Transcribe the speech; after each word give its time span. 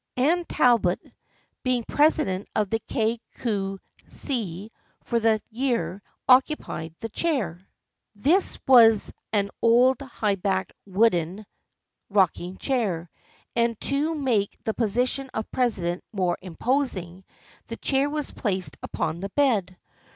Anne 0.17 0.43
Talbot, 0.45 0.99
being 1.61 1.83
president 1.87 2.49
of 2.55 2.71
the 2.71 2.79
Kay 2.87 3.19
Cue 3.39 3.77
See 4.07 4.71
for 5.03 5.19
the 5.19 5.39
year, 5.51 6.01
occupied 6.27 6.95
the 7.01 7.09
chair. 7.09 7.67
This 8.15 8.57
was 8.65 9.13
an 9.31 9.51
old 9.61 10.01
high 10.01 10.37
backed 10.37 10.73
wooden 10.87 11.45
rocking 12.09 12.57
chair, 12.57 13.11
and 13.55 13.79
to 13.81 14.15
make 14.15 14.57
the 14.63 14.73
position 14.73 15.29
of 15.35 15.51
president 15.51 16.03
more 16.11 16.35
imposing, 16.41 17.23
the 17.67 17.77
chair 17.77 18.09
was 18.09 18.31
placed 18.31 18.77
upon 18.81 19.19
the 19.19 19.29
bed. 19.29 19.77